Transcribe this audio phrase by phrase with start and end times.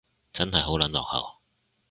[0.33, 1.41] 真係好撚落後